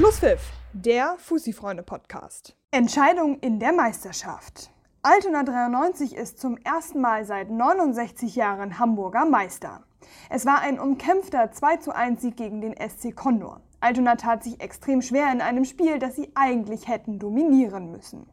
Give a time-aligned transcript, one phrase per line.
[0.00, 0.40] Schlusspfiff,
[0.72, 2.56] der Fussi-Freunde-Podcast.
[2.70, 4.70] Entscheidung in der Meisterschaft.
[5.02, 9.82] Altona 93 ist zum ersten Mal seit 69 Jahren Hamburger Meister.
[10.30, 13.60] Es war ein umkämpfter 2 1 Sieg gegen den SC Condor.
[13.80, 18.26] Altona tat sich extrem schwer in einem Spiel, das sie eigentlich hätten dominieren müssen.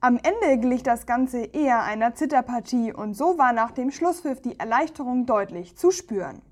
[0.00, 4.58] Am Ende glich das Ganze eher einer Zitterpartie und so war nach dem Schlusspfiff die
[4.58, 6.42] Erleichterung deutlich zu spüren.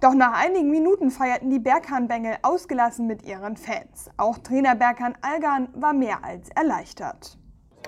[0.00, 4.10] Doch nach einigen Minuten feierten die Berghahn-Bengel ausgelassen mit ihren Fans.
[4.18, 7.38] Auch Trainer Berghahn Algan war mehr als erleichtert.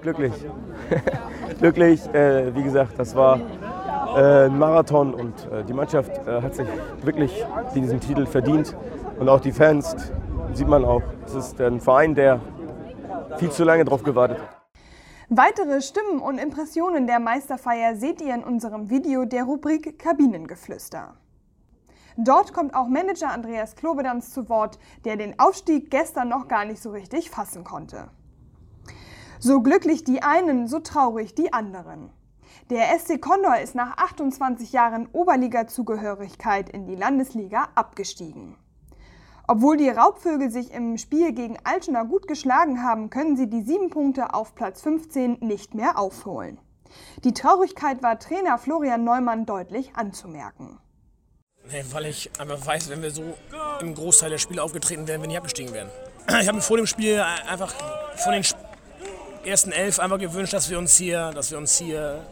[0.01, 0.33] Glücklich.
[1.59, 3.39] Glücklich, äh, wie gesagt, das war
[4.17, 6.67] äh, ein Marathon und äh, die Mannschaft äh, hat sich
[7.03, 7.45] wirklich
[7.75, 8.75] diesen Titel verdient.
[9.19, 9.95] Und auch die Fans,
[10.55, 12.41] sieht man auch, es ist ein Verein, der
[13.37, 14.49] viel zu lange drauf gewartet hat.
[15.29, 21.17] Weitere Stimmen und Impressionen der Meisterfeier seht ihr in unserem Video der Rubrik Kabinengeflüster.
[22.21, 26.83] Dort kommt auch Manager Andreas Klobedanz zu Wort, der den Aufstieg gestern noch gar nicht
[26.83, 28.11] so richtig fassen konnte.
[29.39, 32.11] So glücklich die einen, so traurig die anderen.
[32.71, 38.57] Der SC Condor ist nach 28 Jahren Oberliga-Zugehörigkeit in die Landesliga abgestiegen.
[39.47, 43.91] Obwohl die Raubvögel sich im Spiel gegen Altona gut geschlagen haben, können sie die sieben
[43.91, 46.59] Punkte auf Platz 15 nicht mehr aufholen.
[47.23, 50.81] Die Traurigkeit war Trainer Florian Neumann deutlich anzumerken.
[51.71, 53.37] Nee, weil ich einfach weiß, wenn wir so
[53.81, 55.91] im Großteil der Spiele aufgetreten wären, wir nicht abgestiegen wären.
[56.29, 57.75] Ich habe mir vor dem Spiel einfach
[58.17, 58.45] von den
[59.45, 62.25] ersten elf einfach gewünscht, dass wir uns hier, dass wir uns hier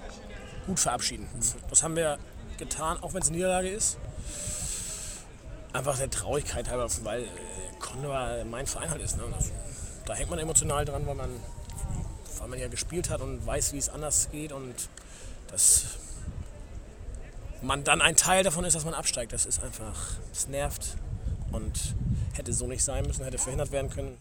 [0.67, 1.29] gut verabschieden.
[1.69, 2.19] Das haben wir
[2.59, 3.99] getan, auch wenn es eine Niederlage ist.
[5.73, 7.27] Einfach der Traurigkeit halber, weil
[7.79, 9.19] Condor mein Verein halt ist.
[9.19, 9.25] Ne?
[10.07, 11.31] Da hängt man emotional dran, weil man,
[12.39, 14.75] weil man ja gespielt hat und weiß, wie es anders geht und
[15.51, 15.85] das
[17.63, 19.33] man dann ein Teil davon ist, dass man absteigt.
[19.33, 20.97] Das ist einfach, das nervt
[21.53, 21.95] und
[22.35, 24.19] hätte so nicht sein müssen, hätte verhindert werden können.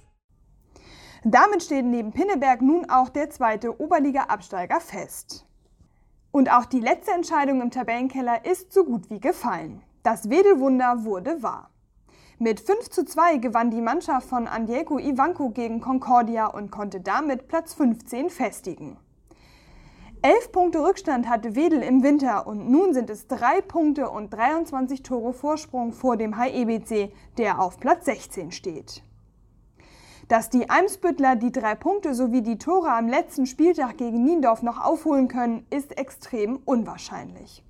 [1.24, 5.46] Damit steht neben Pinneberg nun auch der zweite Oberliga-Absteiger fest.
[6.32, 9.82] Und auch die letzte Entscheidung im Tabellenkeller ist so gut wie gefallen.
[10.04, 11.72] Das Wedelwunder wurde wahr.
[12.38, 17.48] Mit 5 zu 2 gewann die Mannschaft von Andieko Ivanko gegen Concordia und konnte damit
[17.48, 18.98] Platz 15 festigen.
[20.26, 25.04] Elf Punkte Rückstand hatte Wedel im Winter und nun sind es drei Punkte und 23
[25.04, 29.04] Tore Vorsprung vor dem HEBC, der auf Platz 16 steht.
[30.28, 34.84] Dass die Eimsbüttler die drei Punkte sowie die Tore am letzten Spieltag gegen Niendorf noch
[34.84, 37.64] aufholen können, ist extrem unwahrscheinlich.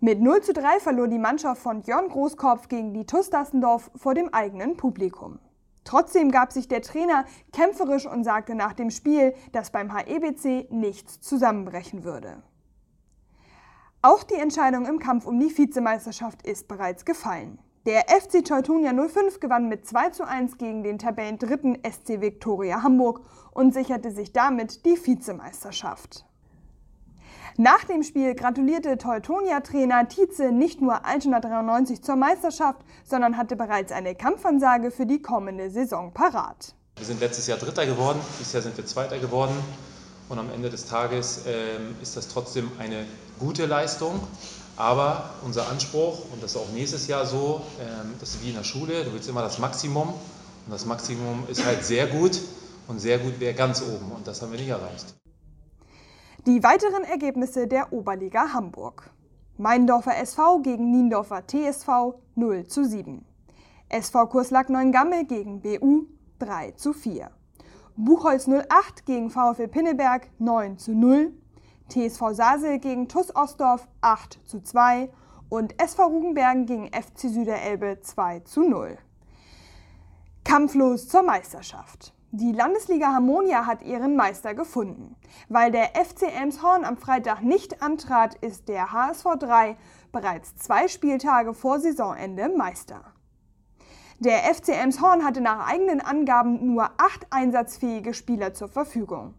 [0.00, 4.14] Mit 0 zu 3 verlor die Mannschaft von Jörn Großkopf gegen die TuS Dassendorf vor
[4.14, 5.38] dem eigenen Publikum.
[5.84, 11.20] Trotzdem gab sich der Trainer kämpferisch und sagte nach dem Spiel, dass beim HEBC nichts
[11.20, 12.42] zusammenbrechen würde.
[14.00, 17.58] Auch die Entscheidung im Kampf um die Vizemeisterschaft ist bereits gefallen.
[17.84, 23.22] Der FC Teutonia 05 gewann mit 2 zu 1 gegen den Tabellendritten SC Viktoria Hamburg
[23.52, 26.24] und sicherte sich damit die Vizemeisterschaft.
[27.58, 33.92] Nach dem Spiel gratulierte Teutonia-Trainer Tietze nicht nur Altona 93 zur Meisterschaft, sondern hatte bereits
[33.92, 36.74] eine Kampfansage für die kommende Saison parat.
[36.96, 39.54] Wir sind letztes Jahr Dritter geworden, dieses Jahr sind wir Zweiter geworden.
[40.30, 43.04] Und am Ende des Tages ähm, ist das trotzdem eine
[43.38, 44.18] gute Leistung.
[44.78, 48.56] Aber unser Anspruch, und das ist auch nächstes Jahr so, ähm, das ist wie in
[48.56, 50.08] der Schule, du willst immer das Maximum.
[50.08, 52.40] Und das Maximum ist halt sehr gut
[52.88, 54.10] und sehr gut wäre ganz oben.
[54.12, 55.14] Und das haben wir nicht erreicht.
[56.44, 59.12] Die weiteren Ergebnisse der Oberliga Hamburg.
[59.58, 63.24] Meindorfer SV gegen Niendorfer TSV 0 zu 7.
[63.88, 66.06] SV Kurslack Neuengamme gegen BU
[66.40, 67.30] 3 zu 4.
[67.94, 71.32] Buchholz 08 gegen VfL Pinneberg 9 zu 0.
[71.88, 75.12] TSV Sasel gegen TUS Ostdorf 8 zu 2
[75.48, 78.98] und SV Rugenbergen gegen FC Süderelbe 2 zu 0.
[80.42, 82.12] Kampflos zur Meisterschaft.
[82.34, 85.16] Die Landesliga Harmonia hat ihren Meister gefunden.
[85.50, 89.76] Weil der FC Elmshorn am Freitag nicht antrat, ist der HSV 3
[90.12, 93.02] bereits zwei Spieltage vor Saisonende Meister.
[94.18, 99.34] Der FC Elmshorn hatte nach eigenen Angaben nur acht einsatzfähige Spieler zur Verfügung.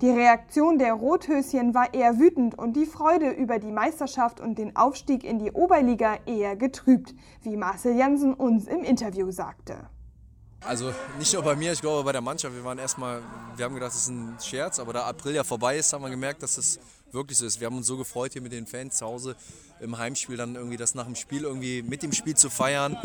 [0.00, 4.76] Die Reaktion der Rothöschen war eher wütend und die Freude über die Meisterschaft und den
[4.76, 7.12] Aufstieg in die Oberliga eher getrübt,
[7.42, 9.90] wie Marcel Jansen uns im Interview sagte.
[10.66, 12.54] Also nicht nur bei mir, ich glaube bei der Mannschaft.
[12.54, 13.22] Wir waren erstmal,
[13.56, 16.10] wir haben gedacht, das ist ein Scherz, aber da April ja vorbei ist, haben wir
[16.10, 16.80] gemerkt, dass es
[17.12, 17.60] wirklich so ist.
[17.60, 19.36] Wir haben uns so gefreut hier mit den Fans zu Hause
[19.80, 22.98] im Heimspiel dann irgendwie das nach dem Spiel irgendwie mit dem Spiel zu feiern.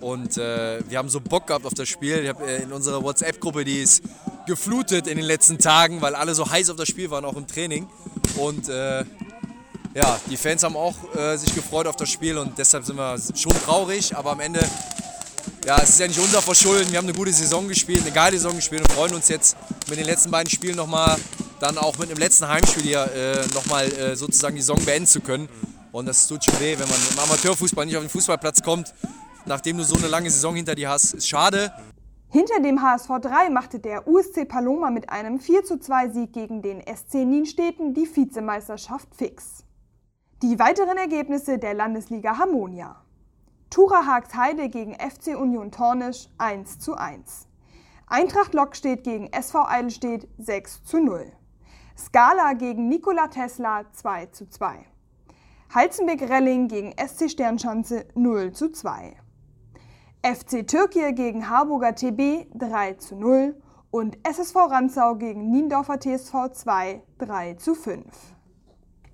[0.00, 2.18] Und äh, wir haben so Bock gehabt auf das Spiel.
[2.24, 4.02] Ich habe äh, in unserer WhatsApp-Gruppe, die ist
[4.46, 7.46] geflutet in den letzten Tagen, weil alle so heiß auf das Spiel waren, auch im
[7.46, 7.88] Training.
[8.36, 9.04] Und äh,
[9.94, 13.16] ja, die Fans haben auch äh, sich gefreut auf das Spiel und deshalb sind wir
[13.36, 14.68] schon traurig, aber am Ende
[15.64, 16.90] ja, es ist ja nicht unser Verschulden.
[16.90, 19.56] Wir haben eine gute Saison gespielt, eine geile Saison gespielt und freuen uns jetzt
[19.88, 21.16] mit den letzten beiden Spielen nochmal,
[21.60, 25.20] dann auch mit dem letzten Heimspiel hier äh, nochmal äh, sozusagen die Saison beenden zu
[25.20, 25.48] können.
[25.92, 28.92] Und das tut schon weh, wenn man im Amateurfußball nicht auf den Fußballplatz kommt,
[29.46, 31.14] nachdem du so eine lange Saison hinter dir hast.
[31.14, 31.72] Ist schade.
[32.28, 37.24] Hinter dem HSV 3 machte der USC Paloma mit einem 4:2 Sieg gegen den SC
[37.24, 39.62] Nienstedten die Vizemeisterschaft fix.
[40.42, 43.03] Die weiteren Ergebnisse der Landesliga Harmonia.
[43.74, 47.48] Tura Haagsheide gegen FC Union Tornisch 1:1.
[48.06, 51.32] Eintracht Lockstedt gegen SV Eidelstedt 6:0.
[51.98, 54.76] Skala gegen Nikola Tesla 2:2.
[55.74, 59.16] Halzenbeck-Relling gegen SC Sternschanze 0:2.
[60.22, 63.60] FC Türkei gegen Harburger TB 3 zu 0
[63.90, 68.04] und SSV Ranzau gegen Niendorfer TSV 2 3 zu 5.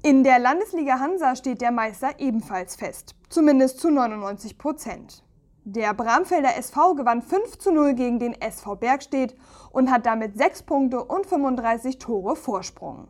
[0.02, 5.24] In der Landesliga Hansa steht der Meister ebenfalls fest, zumindest zu 99 Prozent.
[5.64, 9.34] Der Bramfelder SV gewann 5 zu 0 gegen den SV Bergstedt
[9.72, 13.08] und hat damit 6 Punkte und 35 Tore Vorsprung.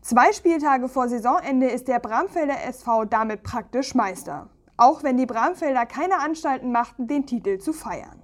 [0.00, 5.86] Zwei Spieltage vor Saisonende ist der Bramfelder SV damit praktisch Meister auch wenn die Bramfelder
[5.86, 8.22] keine Anstalten machten, den Titel zu feiern.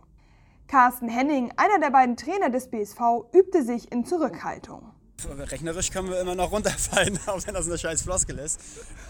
[0.69, 3.01] Carsten Henning, einer der beiden Trainer des BSV,
[3.33, 4.93] übte sich in Zurückhaltung.
[5.25, 8.61] Rechnerisch können wir immer noch runterfallen, auch wenn das eine scheiß Floskel ist.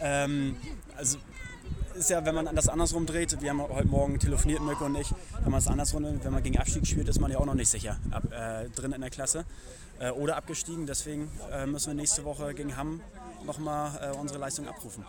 [0.00, 0.56] Ähm,
[0.96, 1.18] also
[1.94, 5.12] ist ja, wenn man das andersrum dreht, wir haben heute Morgen telefoniert, Mirko und ich,
[5.42, 7.70] wenn man es andersrum wenn man gegen Abstieg spielt, ist man ja auch noch nicht
[7.70, 9.44] sicher ab, äh, drin in der Klasse
[10.00, 10.86] äh, oder abgestiegen.
[10.86, 13.00] Deswegen äh, müssen wir nächste Woche gegen Hamm
[13.46, 15.04] nochmal äh, unsere Leistung abrufen.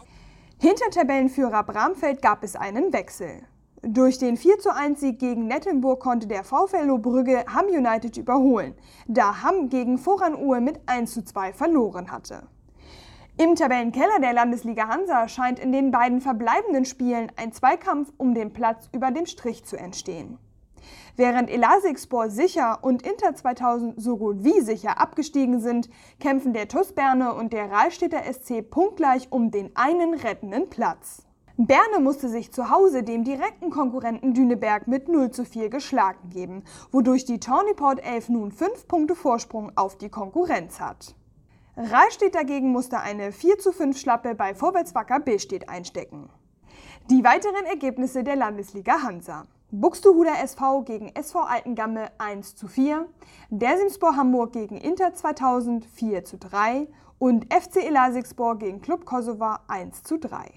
[0.60, 3.42] Hinter Tabellenführer Bramfeld gab es einen Wechsel.
[3.82, 8.76] Durch den 41 Sieg gegen Nettenburg konnte der VfL Brügge Hamm United überholen,
[9.08, 12.44] da Hamm gegen Voran-Uhr mit 1:2 verloren hatte.
[13.36, 18.54] Im Tabellenkeller der Landesliga Hansa scheint in den beiden verbleibenden Spielen ein Zweikampf um den
[18.54, 20.38] Platz über dem Strich zu entstehen.
[21.16, 25.90] Während Elasikspor sicher und Inter 2000 so gut wie sicher abgestiegen sind,
[26.20, 31.24] kämpfen der TuS Berne und der Rahlstädter SC punktgleich um den einen rettenden Platz.
[31.58, 36.64] Berne musste sich zu Hause dem direkten Konkurrenten Düneberg mit 0 zu 4 geschlagen geben,
[36.92, 41.16] wodurch die Tawnyport 11 nun 5 Punkte Vorsprung auf die Konkurrenz hat.
[41.76, 46.30] Rahlstedt dagegen musste eine 4 zu 5 Schlappe bei Vorwärtswacker Billstedt einstecken.
[47.10, 49.48] Die weiteren Ergebnisse der Landesliga Hansa.
[49.72, 53.08] Buxtehuder SV gegen SV Altengamme 1 zu 4,
[53.50, 56.88] Dersimspor Hamburg gegen Inter 2000 4 zu 3
[57.18, 60.52] und FC Elasikspor gegen Club Kosovo 1 zu 3.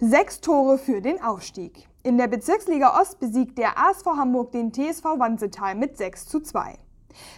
[0.00, 1.88] Sechs Tore für den Aufstieg.
[2.02, 6.78] In der Bezirksliga Ost besiegt der ASV Hamburg den TSV Wansetal mit 6 zu 2.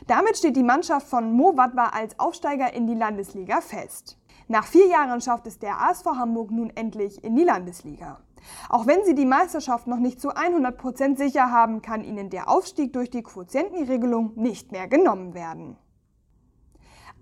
[0.06, 4.18] Damit steht die Mannschaft von Mo Wadwa als Aufsteiger in die Landesliga fest.
[4.48, 8.20] Nach vier Jahren schafft es der ASV Hamburg nun endlich in die Landesliga.
[8.68, 12.92] Auch wenn sie die Meisterschaft noch nicht zu 100% sicher haben, kann ihnen der Aufstieg
[12.92, 15.76] durch die Quotientenregelung nicht mehr genommen werden.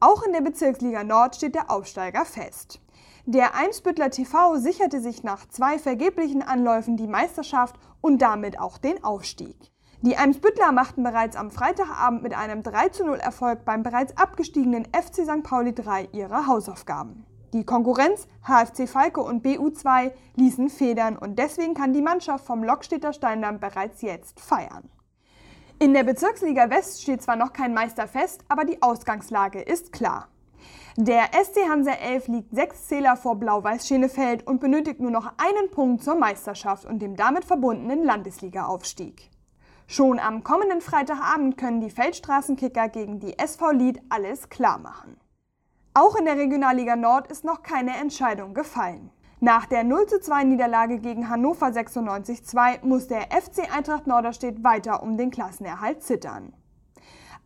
[0.00, 2.80] Auch in der Bezirksliga Nord steht der Aufsteiger fest.
[3.26, 9.02] Der Eimsbüttler TV sicherte sich nach zwei vergeblichen Anläufen die Meisterschaft und damit auch den
[9.02, 9.56] Aufstieg.
[10.00, 15.42] Die Eimsbüttler machten bereits am Freitagabend mit einem 3:0 Erfolg beim bereits abgestiegenen FC St.
[15.42, 17.26] Pauli 3 ihre Hausaufgaben.
[17.52, 23.12] Die Konkurrenz HFC Falke und BU2 ließen Federn und deswegen kann die Mannschaft vom Lokstädter
[23.12, 24.88] Steindamm bereits jetzt feiern.
[25.80, 30.28] In der Bezirksliga West steht zwar noch kein Meister fest, aber die Ausgangslage ist klar.
[30.96, 35.70] Der SC Hansa 11 liegt sechs Zähler vor Blau-Weiß Schenefeld und benötigt nur noch einen
[35.72, 39.30] Punkt zur Meisterschaft und dem damit verbundenen Landesliga-Aufstieg.
[39.90, 45.16] Schon am kommenden Freitagabend können die Feldstraßenkicker gegen die SV Lied alles klar machen.
[45.94, 49.10] Auch in der Regionalliga Nord ist noch keine Entscheidung gefallen.
[49.40, 55.30] Nach der 0:2 Niederlage gegen Hannover 96-2 muss der FC Eintracht Norderstedt weiter um den
[55.30, 56.52] Klassenerhalt zittern.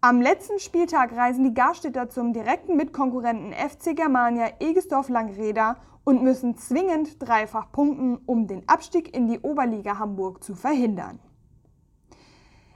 [0.01, 7.23] Am letzten Spieltag reisen die Garstädter zum direkten Mitkonkurrenten FC Germania Egesdorf-Langreda und müssen zwingend
[7.23, 11.21] dreifach punkten, um den Abstieg in die Oberliga Hamburg zu verhindern.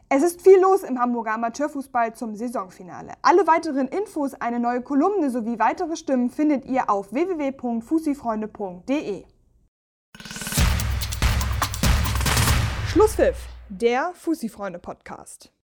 [0.09, 3.15] Es ist viel los im Hamburger Amateurfußball zum Saisonfinale.
[3.23, 9.25] Alle weiteren Infos, eine neue Kolumne sowie weitere Stimmen findet ihr auf www.fusifreunde.de.
[12.87, 15.51] Schlusspfiff, der Fusifreunde Podcast.